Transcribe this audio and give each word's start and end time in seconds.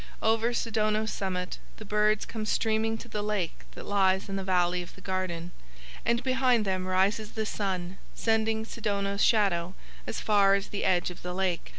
Over 0.23 0.51
Sidono's 0.51 1.13
summit 1.13 1.59
the 1.77 1.85
birds 1.85 2.25
come 2.25 2.47
streaming 2.47 2.97
to 2.97 3.07
the 3.07 3.21
lake 3.21 3.65
that 3.75 3.85
lies 3.85 4.29
in 4.29 4.35
the 4.35 4.43
valley 4.43 4.81
of 4.81 4.95
the 4.95 4.99
garden, 4.99 5.51
and 6.03 6.23
behind 6.23 6.65
them 6.65 6.87
rises 6.87 7.33
the 7.33 7.45
sun 7.45 7.99
sending 8.15 8.65
Sidono's 8.65 9.23
shadow 9.23 9.75
as 10.07 10.19
far 10.19 10.55
as 10.55 10.69
the 10.69 10.85
edge 10.85 11.11
of 11.11 11.21
the 11.21 11.35
lake. 11.35 11.69